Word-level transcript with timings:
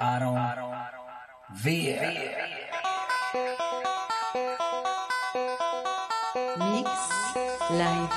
Aron 0.00 0.38
Villa. 1.50 2.12
Mix 6.56 6.88
Live. 7.70 8.07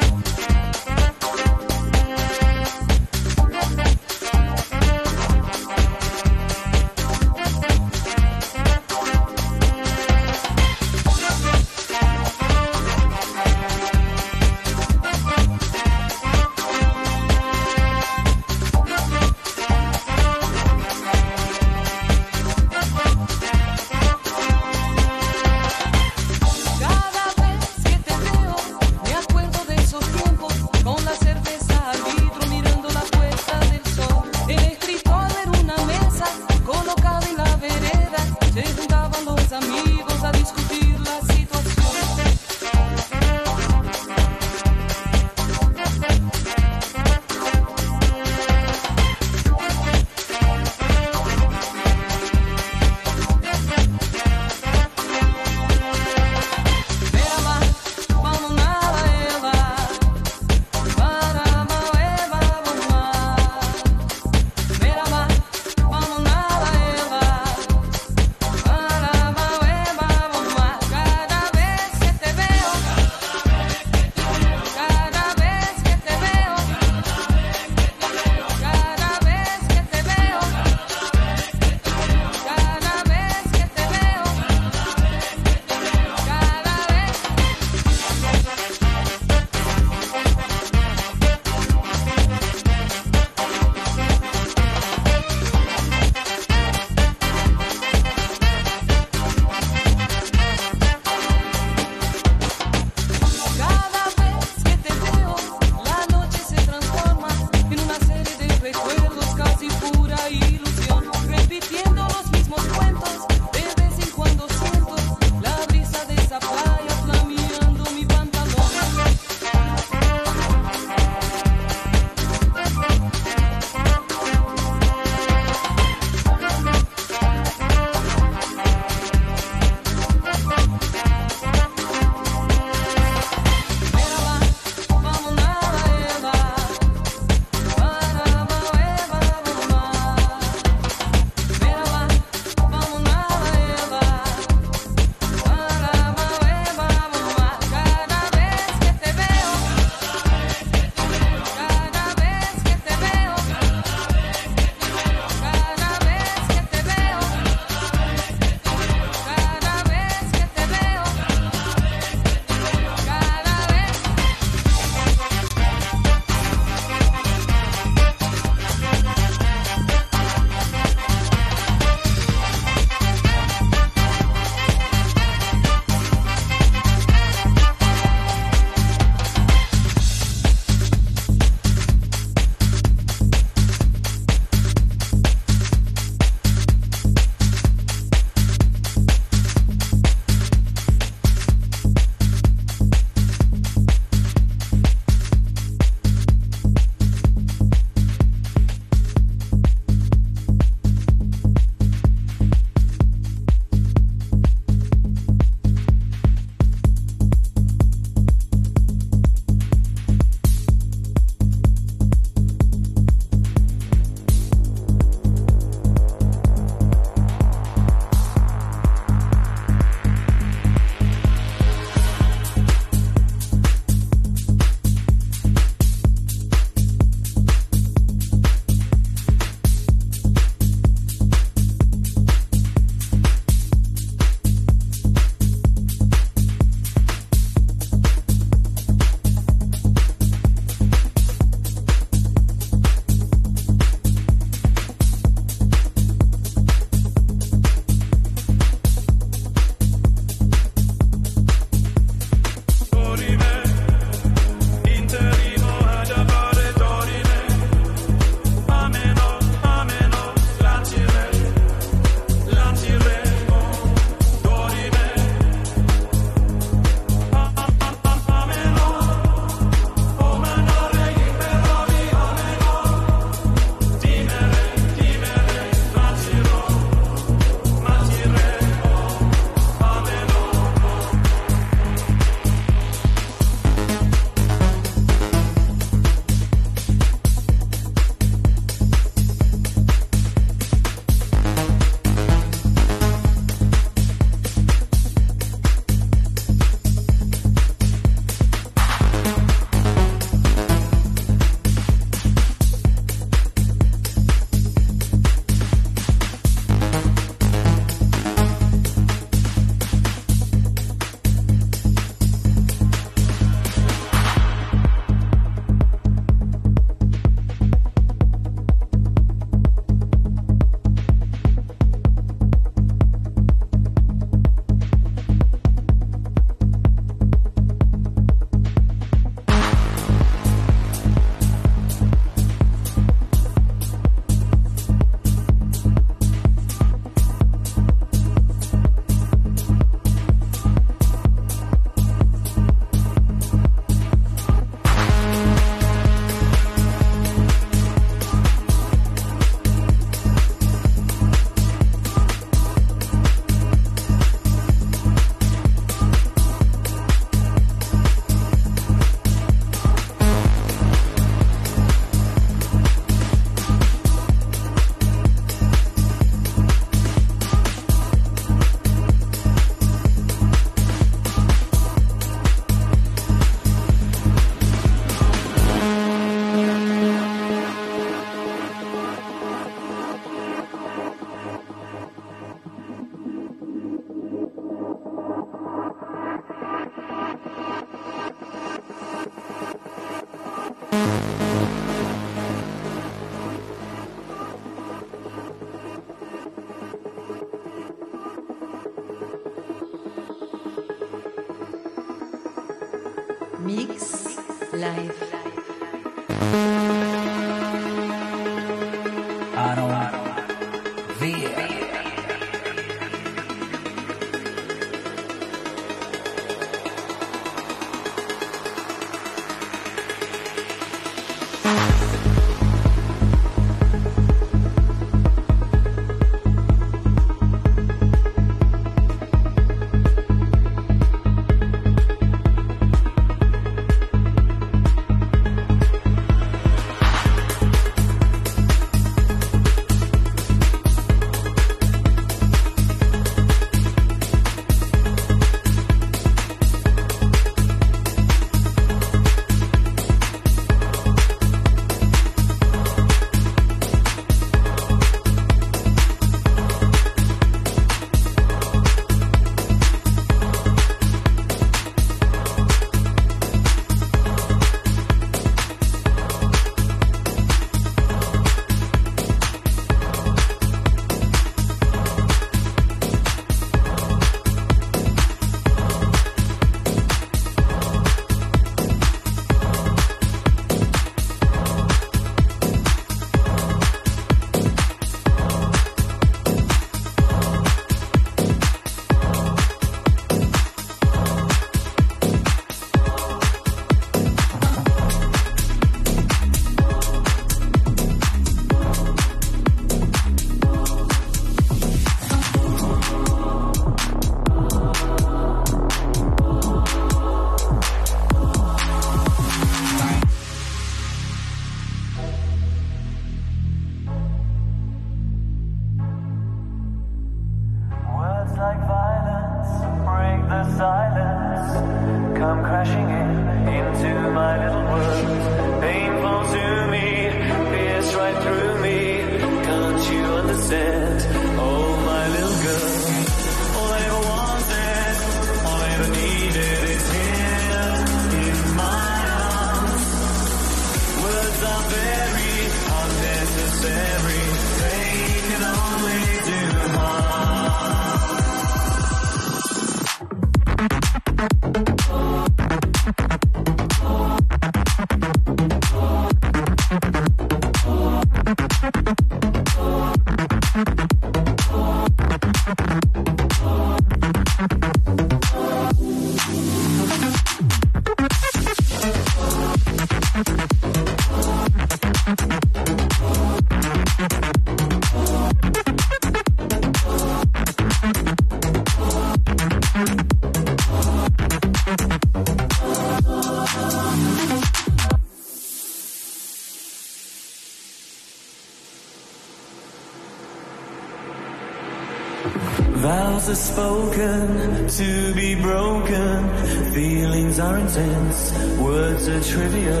Spoken 593.74 594.86
to 594.86 595.34
be 595.34 595.56
broken. 595.56 596.92
Feelings 596.92 597.58
are 597.58 597.76
intense, 597.76 598.52
words 598.78 599.26
are 599.26 599.42
trivial. 599.42 600.00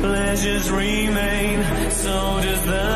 Pleasures 0.00 0.68
remain, 0.72 1.62
so 1.92 2.40
does 2.42 2.62
the 2.64 2.95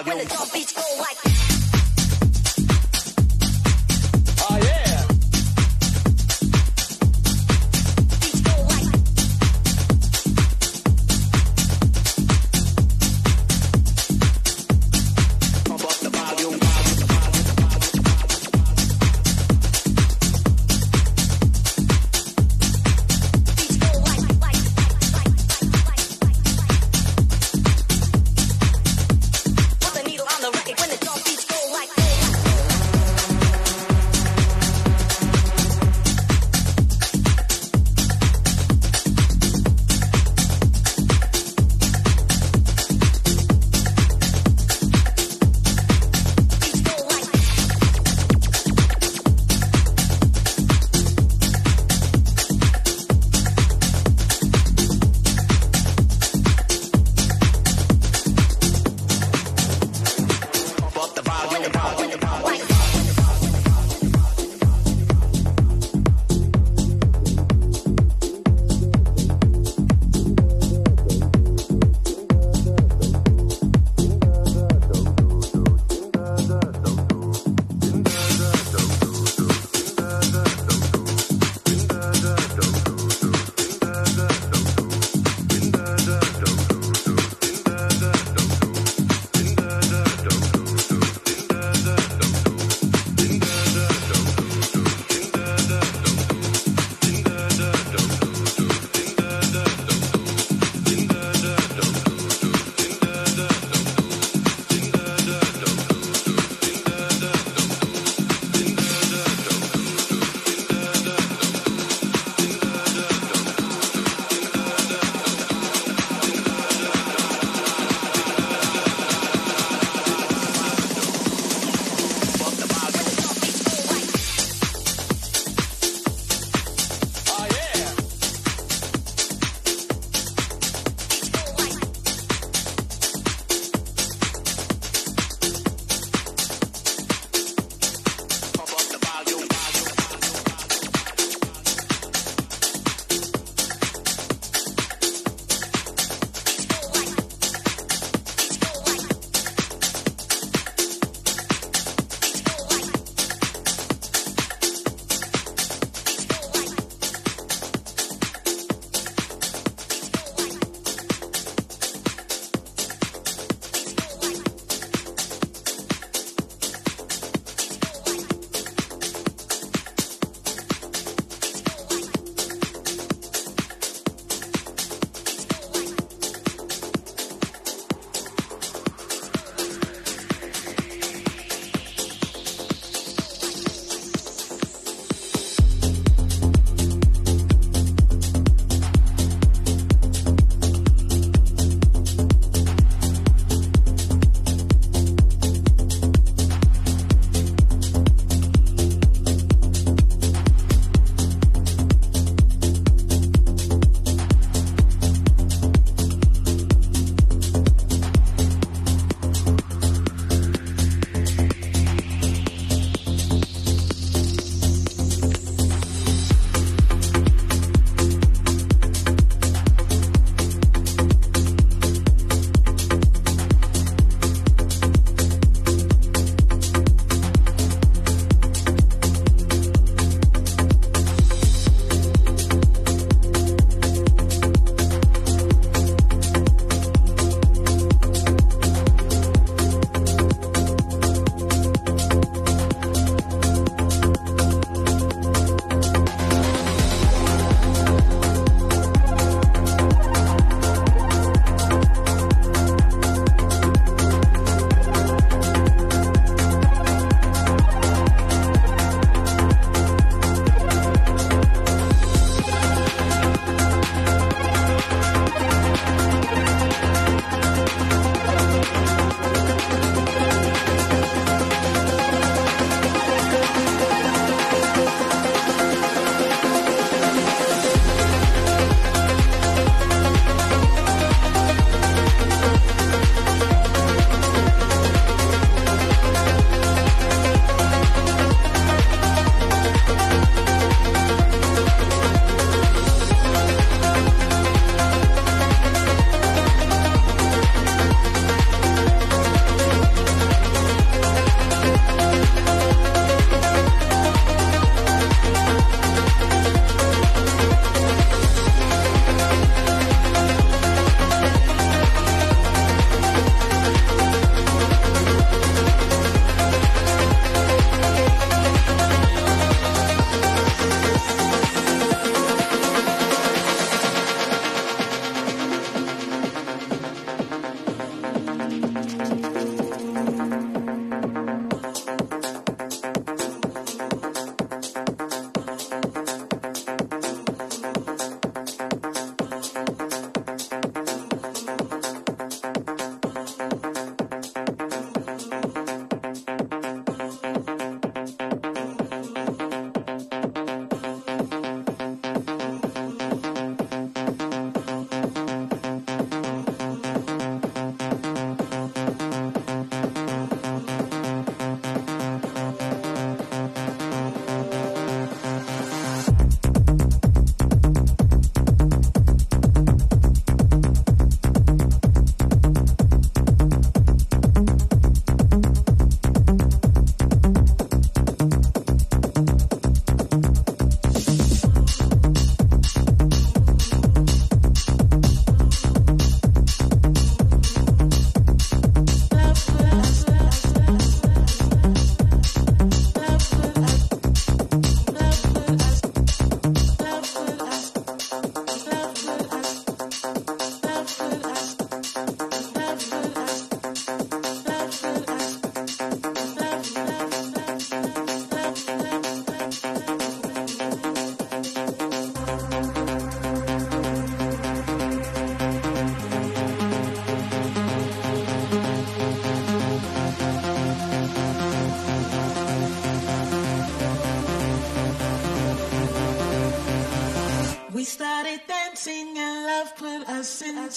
pump 0.04 0.42
up 0.42 0.67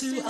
us 0.03 0.30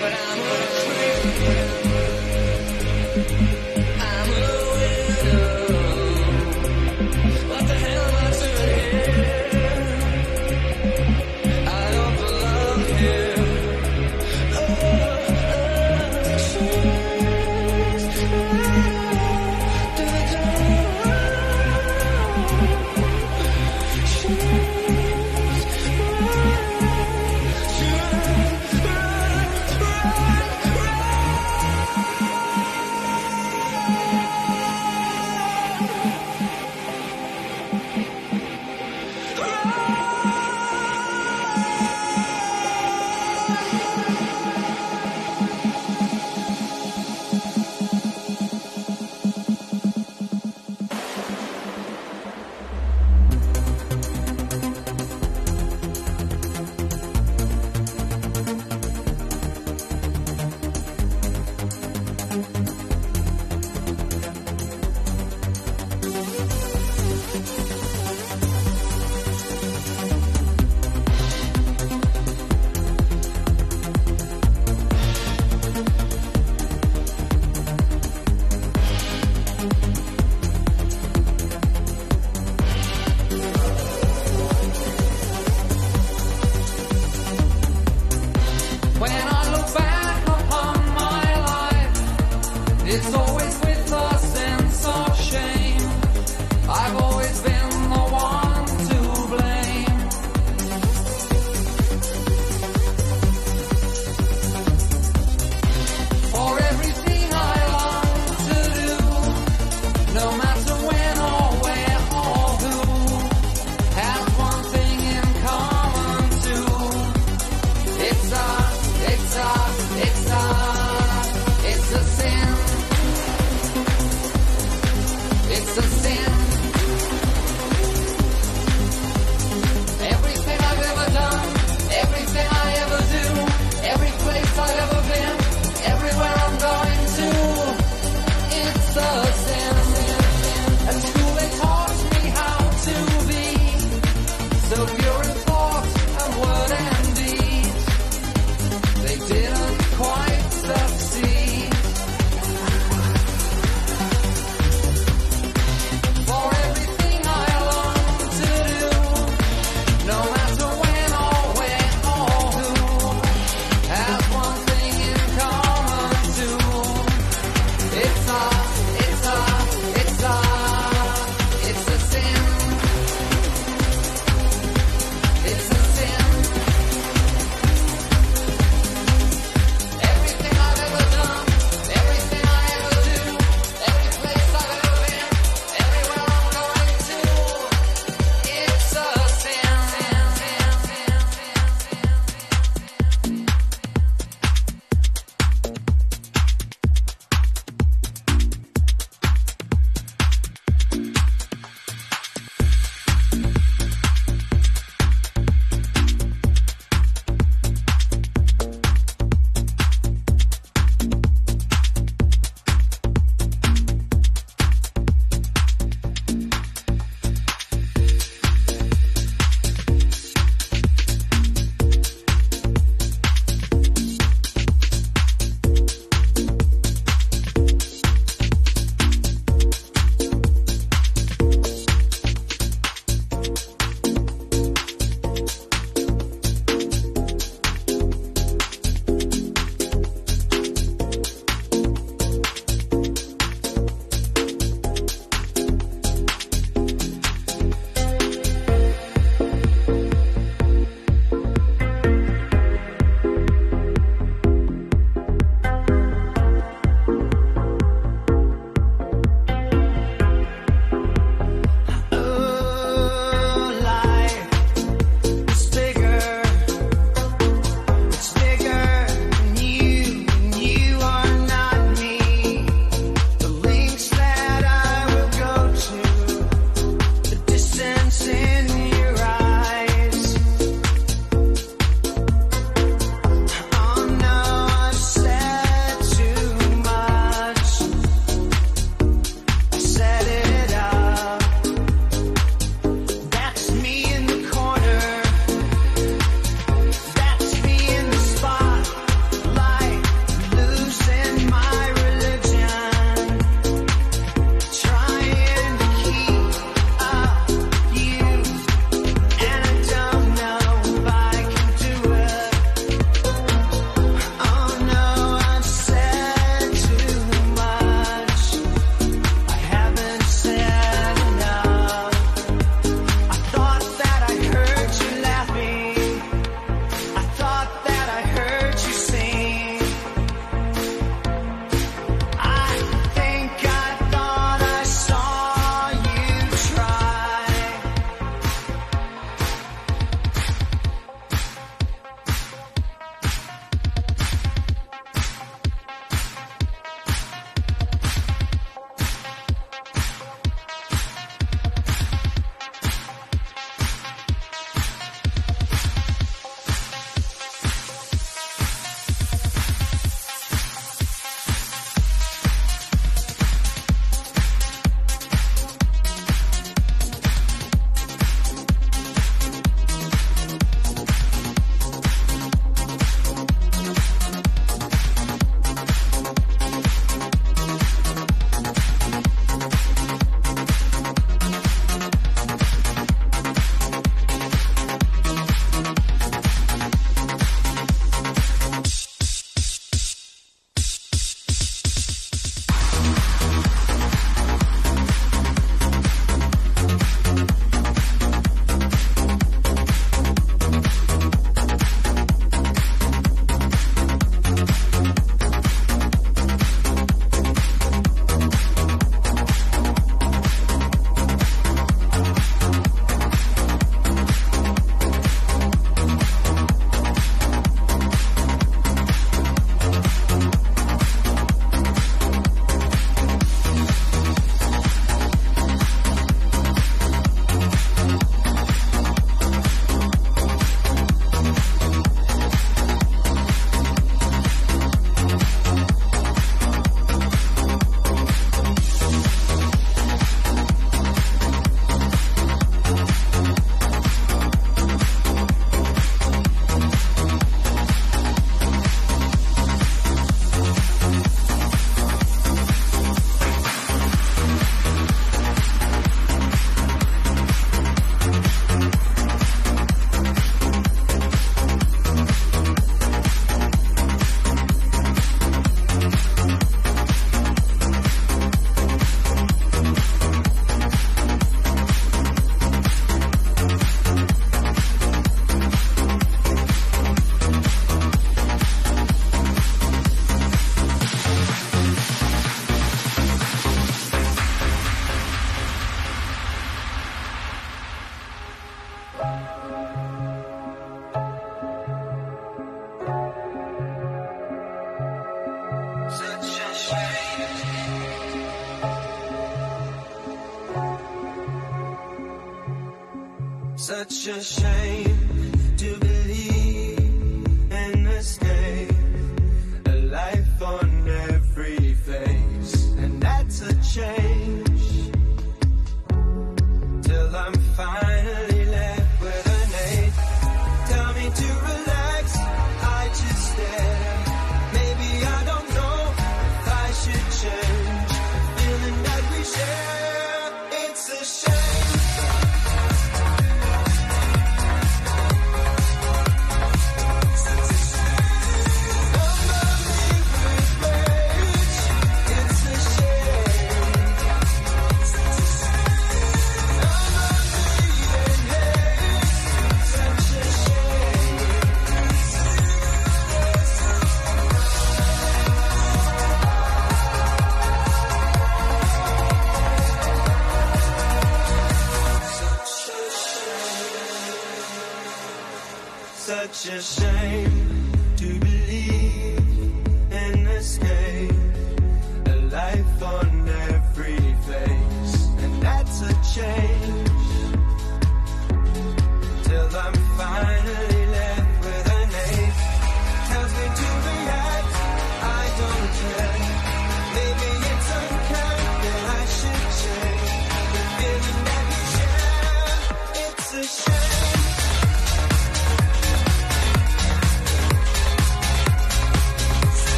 but 0.00 0.12
I'm 0.14 0.87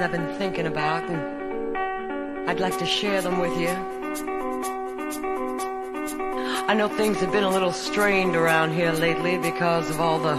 things 0.00 0.02
I've 0.02 0.12
been 0.12 0.38
thinking 0.38 0.66
about, 0.66 1.08
and 1.08 2.48
I'd 2.48 2.60
like 2.60 2.78
to 2.78 2.86
share 2.86 3.20
them 3.20 3.38
with 3.38 3.56
you. 3.58 3.68
I 6.68 6.74
know 6.74 6.88
things 6.88 7.18
have 7.18 7.32
been 7.32 7.44
a 7.44 7.50
little 7.50 7.72
strained 7.72 8.36
around 8.36 8.72
here 8.72 8.92
lately 8.92 9.36
because 9.38 9.90
of 9.90 10.00
all 10.00 10.18
the 10.18 10.38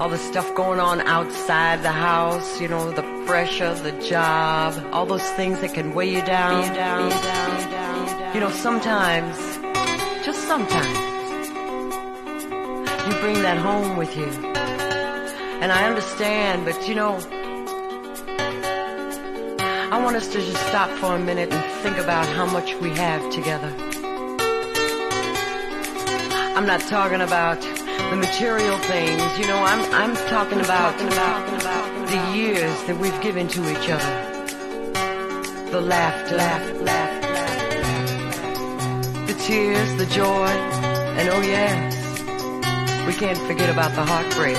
all 0.00 0.08
the 0.08 0.18
stuff 0.18 0.52
going 0.54 0.80
on 0.80 1.00
outside 1.02 1.82
the 1.82 1.92
house, 1.92 2.60
you 2.60 2.66
know, 2.66 2.90
the 2.90 3.02
pressure, 3.26 3.74
the 3.74 3.92
job, 4.08 4.74
all 4.92 5.06
those 5.06 5.28
things 5.32 5.60
that 5.60 5.72
can 5.72 5.94
weigh 5.94 6.10
you 6.10 6.22
down. 6.22 6.62
You 6.64 6.74
down, 6.74 7.10
down, 7.10 7.70
down, 7.70 8.20
down. 8.20 8.34
You 8.34 8.40
know, 8.40 8.50
sometimes, 8.50 9.36
just 10.24 10.48
sometimes, 10.48 10.98
you 13.06 13.20
bring 13.20 13.42
that 13.42 13.58
home 13.58 13.96
with 13.96 14.16
you. 14.16 14.26
And 15.62 15.70
I 15.70 15.86
understand, 15.86 16.64
but 16.64 16.88
you 16.88 16.96
know, 16.96 17.20
want 20.04 20.16
us 20.16 20.28
to 20.28 20.38
just 20.38 20.64
stop 20.66 20.90
for 20.98 21.16
a 21.16 21.18
minute 21.18 21.50
and 21.50 21.64
think 21.82 21.96
about 21.96 22.26
how 22.26 22.44
much 22.44 22.74
we 22.74 22.90
have 22.90 23.32
together. 23.32 23.74
I'm 26.54 26.66
not 26.66 26.82
talking 26.82 27.22
about 27.22 27.62
the 28.10 28.16
material 28.16 28.76
things, 28.80 29.38
you 29.38 29.46
know, 29.46 29.56
I'm 29.56 29.80
I'm 29.94 30.14
talking 30.28 30.60
about, 30.60 30.98
the 30.98 32.20
years 32.36 32.84
that 32.84 32.98
we've 32.98 33.18
given 33.22 33.48
to 33.48 33.70
each 33.72 33.88
other. 33.88 34.14
The 35.70 35.80
laughter, 35.80 36.36
laugh, 36.36 36.82
laugh, 36.82 37.24
laugh, 37.24 39.26
the 39.26 39.32
tears, 39.46 39.96
the 39.96 40.04
joy, 40.04 40.50
and 41.18 41.30
oh 41.30 41.40
yes, 41.40 41.94
we 43.06 43.14
can't 43.14 43.38
forget 43.48 43.70
about 43.70 43.94
the 43.94 44.04
heartbreak. 44.04 44.58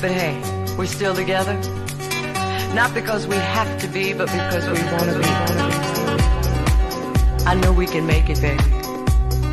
But 0.00 0.10
hey, 0.10 0.40
we're 0.78 0.86
still 0.86 1.14
together. 1.14 1.60
Not 2.74 2.92
because 2.92 3.26
we 3.28 3.36
have 3.36 3.80
to 3.82 3.86
be, 3.86 4.12
but 4.12 4.26
because 4.26 4.66
we 4.66 4.82
want 4.92 5.04
to 5.04 5.18
be. 5.20 5.24
I 7.46 7.54
know 7.54 7.72
we 7.72 7.86
can 7.86 8.04
make 8.04 8.28
it, 8.28 8.40
baby. 8.40 8.64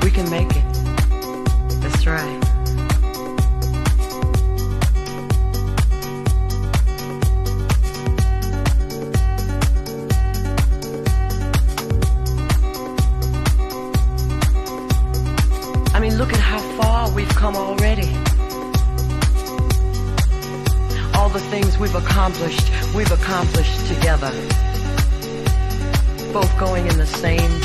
We 0.01 0.09
can 0.09 0.27
make 0.31 0.49
it. 0.49 0.63
That's 1.81 2.07
right. 2.07 2.39
I 15.93 15.99
mean, 15.99 16.17
look 16.17 16.33
at 16.33 16.39
how 16.39 16.59
far 16.81 17.11
we've 17.13 17.29
come 17.29 17.55
already. 17.55 18.09
All 21.13 21.29
the 21.29 21.39
things 21.51 21.77
we've 21.77 21.93
accomplished, 21.93 22.60
accomplished 23.31 23.87
together. 23.87 24.29
Both 26.33 26.51
going 26.59 26.85
in 26.85 26.97
the 26.97 27.05
same 27.05 27.60